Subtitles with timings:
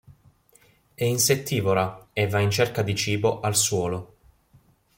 [0.95, 4.13] È insettivora, e va in cerca di cibo al suolo.